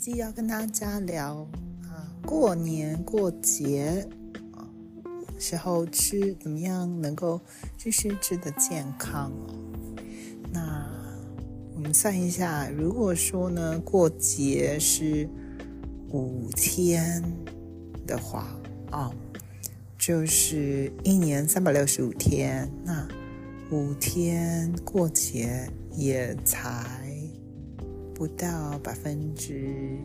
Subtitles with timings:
[0.00, 1.46] 集要跟大家聊
[1.82, 4.08] 啊，过年过节
[4.54, 4.66] 啊
[5.38, 7.38] 时候吃怎么样能够
[7.76, 9.54] 继续吃的健康哦。
[10.50, 10.90] 那
[11.74, 15.28] 我们算一下，如果说呢过节是
[16.08, 17.22] 五天
[18.06, 18.58] 的话
[18.90, 19.12] 啊，
[19.98, 23.06] 就是一年三百六十五天，那
[23.70, 27.19] 五天过节也才。
[28.20, 29.96] 不到百分之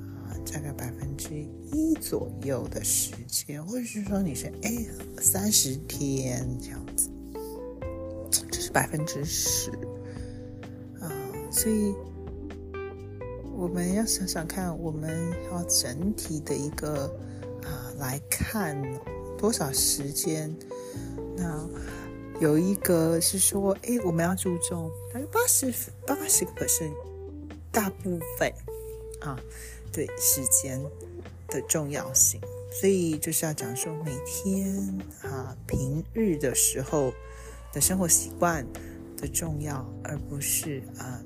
[0.00, 1.32] 啊，大概百分之
[1.72, 4.84] 一左右的时间，或者是说你是哎
[5.20, 7.08] 三十天这样子，
[8.50, 9.70] 这是百分之十
[10.98, 11.06] 啊，
[11.52, 11.94] 所以
[13.56, 17.04] 我们要想想看，我们要整体的一个
[17.62, 18.76] 啊来看
[19.38, 20.52] 多少时间
[21.36, 21.64] 那。
[22.40, 25.72] 有一个是说，哎，我们要注重大概八十
[26.06, 26.92] 八十个 percent，
[27.72, 28.52] 大部分
[29.20, 29.36] 啊，
[29.92, 30.80] 对时间
[31.48, 32.40] 的重要性，
[32.70, 34.72] 所以就是要讲说每天
[35.22, 37.12] 啊平日的时候
[37.72, 38.64] 的生活习惯
[39.16, 41.20] 的重要，而不是啊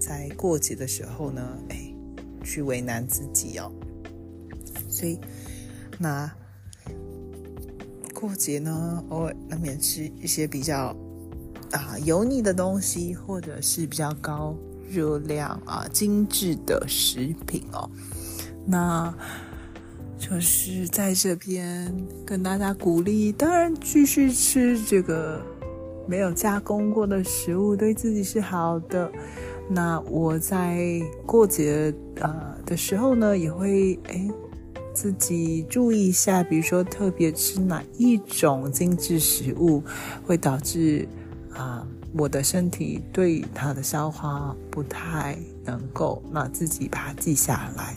[0.00, 1.94] 在过节的时候呢，哎
[2.42, 3.72] 去为难自己哦，
[4.88, 5.20] 所以
[5.96, 6.28] 那。
[8.18, 10.94] 过节呢，偶尔难免吃一些比较
[11.70, 14.56] 啊油腻的东西，或者是比较高
[14.90, 17.88] 热量啊精致的食品哦。
[18.66, 19.14] 那
[20.18, 21.94] 就是在这边
[22.26, 25.40] 跟大家鼓励，当然继续吃这个
[26.08, 29.08] 没有加工过的食物，对自己是好的。
[29.70, 34.28] 那我在过节啊的时候呢，也会哎。
[35.00, 39.80] 自己注意一下，比如说特别吃哪一种精致食物，
[40.26, 41.06] 会导致
[41.54, 47.96] 啊我的身体对它的消化不太能够，那自己把它记下来。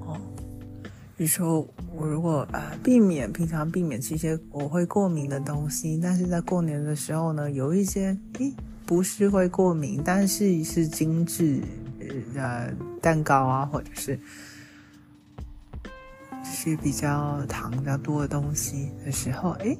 [0.00, 0.20] 哦，
[1.16, 1.64] 比如说
[1.94, 8.52] 我如果呃避免平常避免吃一些我会过敏的东西，但是在过年的时候呢，有一些诶
[8.84, 11.60] 不是会过敏，但是是精致
[12.34, 12.68] 呃
[13.00, 14.18] 蛋糕啊，或者是。
[16.42, 19.76] 是比较糖比较多的东西的时候，哎，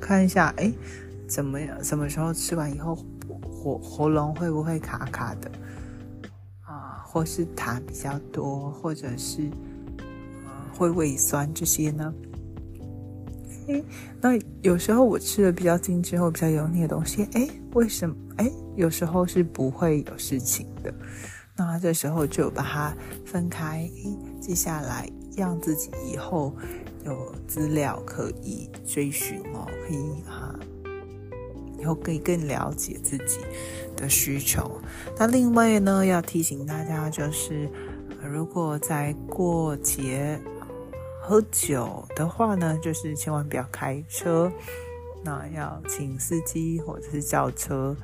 [0.00, 0.72] 看一下，哎，
[1.26, 1.82] 怎么样？
[1.82, 2.94] 什么时候吃完以后，
[3.52, 5.50] 喉喉咙会不会卡卡的
[6.62, 7.02] 啊？
[7.06, 9.50] 或是痰比较多，或者是
[10.76, 12.14] 会胃酸这些呢？
[13.68, 13.82] 哎，
[14.20, 14.30] 那
[14.62, 18.14] 有时候我吃的比较精致或比较油腻的东西，哎，为什么？
[18.36, 20.92] 哎，有时候是不会有事情的。
[21.56, 22.94] 那这时候就把它
[23.24, 23.88] 分开，
[24.40, 25.08] 接下来。
[25.36, 26.52] 让自己以后
[27.04, 30.58] 有资料可以追寻哦，可以啊，
[31.78, 33.38] 以后可以更了解自己
[33.96, 34.80] 的需求。
[35.18, 37.68] 那另外呢，要提醒大家，就是
[38.22, 40.40] 如果在过节
[41.20, 44.52] 喝酒的话呢，就是千万不要开车，
[45.22, 47.96] 那要请司机或者是叫车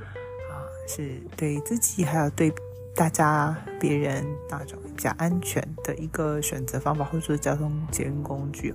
[0.51, 2.53] 啊，是对自己还有对。
[2.95, 8.75] 大家、别人、那种比较安全的一个选择方法，或者说交通节能工具。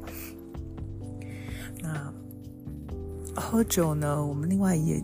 [1.81, 2.11] 那
[3.35, 4.25] 喝酒呢？
[4.25, 4.95] 我们另外也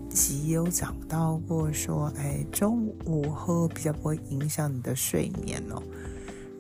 [0.44, 5.84] 也有讲到过，说，哎，中午喝比较不会影响你的睡眠哦。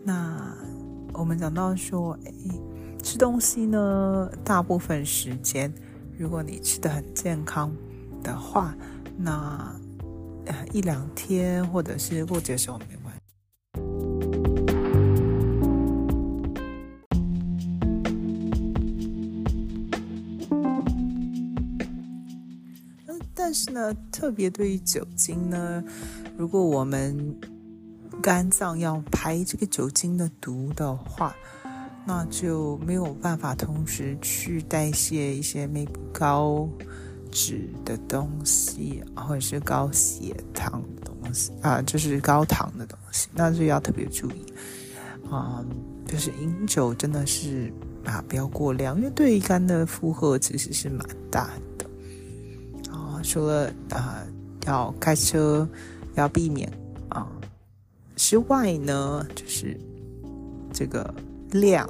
[0.03, 0.55] 那
[1.13, 2.31] 我们讲到说，哎，
[3.01, 5.73] 吃东西呢，大部分时间，
[6.17, 7.71] 如果你吃的很健康
[8.21, 8.75] 的话，
[9.17, 9.75] 那。
[10.71, 13.21] 一两天，或者是过节时候没关系。
[23.33, 25.83] 但是呢，特别对于酒精呢，
[26.37, 27.35] 如果我们
[28.21, 31.35] 肝脏要排这个酒精的毒的话，
[32.05, 36.69] 那就没有办法同时去代谢一些没高。
[37.31, 44.45] 脂的东西，或者是高血糖的东西啊，就是高糖的东西，那就要特别注意
[45.29, 45.65] 啊。
[46.07, 47.71] 就是饮酒真的是
[48.03, 51.85] 啊，不要过量，因为对肝的负荷其实是蛮大的
[52.91, 53.21] 啊。
[53.23, 54.25] 除了啊
[54.65, 55.65] 要开车
[56.15, 56.69] 要避免
[57.07, 57.25] 啊
[58.17, 59.79] 之外呢，就是
[60.73, 61.13] 这个
[61.51, 61.89] 量，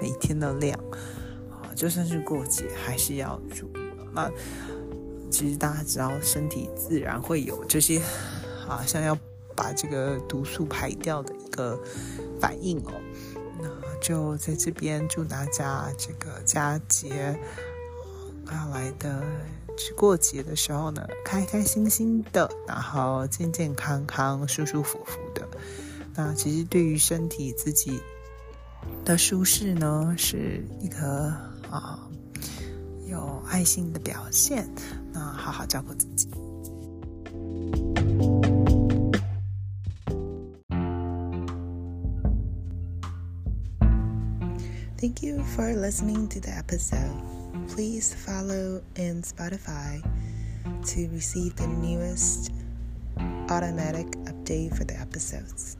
[0.00, 0.76] 每天的量
[1.50, 3.81] 啊，就算是过节还是要注意。
[4.14, 4.30] 那
[5.30, 8.00] 其实大家知道，身体自然会有这些
[8.68, 9.16] 啊，像要
[9.56, 11.80] 把这个毒素排掉的一个
[12.40, 12.92] 反应哦。
[13.60, 13.68] 那
[14.00, 17.38] 就在这边祝大家这个佳节
[18.50, 19.22] 要来的
[19.96, 25.48] 过节的时候呢，开开心心的，然后健健康康、舒舒服服的。
[26.14, 27.98] 那其实对于身体自己
[29.04, 31.32] 的舒适呢，是一个
[31.70, 32.06] 啊
[33.11, 34.67] 有爱心的表现。
[35.13, 36.29] 那好好照顾自己。
[44.99, 47.13] Thank you for listening to the episode.
[47.69, 50.01] Please follow in Spotify
[50.63, 52.51] to receive the newest
[53.49, 55.77] automatic update for the episodes.